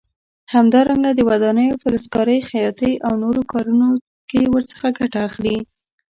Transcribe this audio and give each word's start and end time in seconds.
همدارنګه 0.53 1.11
د 1.15 1.19
ودانیو، 1.29 1.79
فلزکارۍ، 1.81 2.39
خیاطۍ 2.49 2.93
او 3.05 3.13
نورو 3.23 3.41
کارونو 3.51 3.89
کې 4.29 4.41
ورڅخه 4.53 4.87
ګټه 4.99 5.19
اخلي. 5.29 5.57